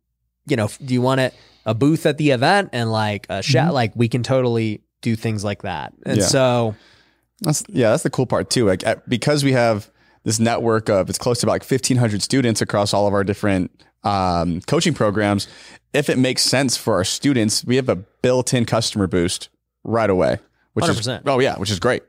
you 0.46 0.56
know, 0.56 0.68
do 0.84 0.92
you 0.92 1.00
want 1.00 1.20
it 1.20 1.32
a 1.64 1.72
booth 1.74 2.04
at 2.04 2.18
the 2.18 2.30
event 2.32 2.70
and 2.72 2.90
like 2.90 3.26
a 3.30 3.42
chat? 3.42 3.68
Mhm. 3.70 3.72
Like 3.74 3.92
we 3.94 4.08
can 4.08 4.22
totally 4.22 4.82
do 5.02 5.14
things 5.16 5.44
like 5.44 5.62
that. 5.62 5.92
And 6.04 6.18
Yeah. 6.18 6.24
so, 6.24 6.74
That's 7.42 7.62
yeah, 7.68 7.90
that's 7.90 8.02
the 8.02 8.10
cool 8.10 8.26
part 8.26 8.50
too. 8.50 8.66
Like 8.66 8.82
because 9.08 9.44
we 9.44 9.52
have 9.52 9.90
this 10.24 10.38
network 10.40 10.88
of 10.88 11.08
it's 11.08 11.18
close 11.18 11.40
to 11.40 11.46
about 11.46 11.52
like 11.52 11.64
fifteen 11.64 11.96
hundred 11.96 12.22
students 12.22 12.60
across 12.60 12.92
all 12.92 13.06
of 13.06 13.14
our 13.14 13.24
different 13.24 13.70
um, 14.02 14.60
coaching 14.62 14.92
programs, 14.94 15.48
if 15.92 16.10
it 16.10 16.18
makes 16.18 16.42
sense 16.42 16.76
for 16.76 16.94
our 16.94 17.04
students, 17.04 17.64
we 17.64 17.76
have 17.76 17.88
a 17.88 17.96
built-in 17.96 18.64
customer 18.66 19.06
boost 19.06 19.48
right 19.82 20.10
away, 20.10 20.38
which 20.74 20.86
is 20.88 21.00
100%. 21.06 21.22
oh 21.26 21.38
yeah, 21.40 21.56
which 21.56 21.70
is 21.70 21.78
great. 21.78 22.02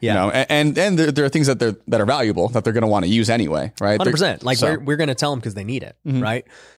Yeah. 0.00 0.14
You 0.14 0.18
know, 0.20 0.28
a- 0.30 0.52
and 0.52 0.76
and 0.78 0.98
there, 0.98 1.12
there 1.12 1.24
are 1.24 1.28
things 1.28 1.46
that 1.46 1.58
they're 1.60 1.76
that 1.88 2.00
are 2.00 2.06
valuable 2.06 2.48
that 2.48 2.64
they're 2.64 2.72
going 2.72 2.82
to 2.82 2.88
want 2.88 3.04
to 3.04 3.10
use 3.10 3.30
anyway, 3.30 3.72
right? 3.80 3.90
Hundred 3.98 4.04
They're- 4.06 4.12
percent. 4.12 4.42
Like 4.42 4.58
so- 4.58 4.72
we're 4.72 4.78
we're 4.80 4.96
gonna 4.96 5.14
tell 5.14 5.30
them 5.30 5.38
because 5.38 5.54
they 5.54 5.64
need 5.64 5.82
it, 5.82 5.94
right? 6.04 6.44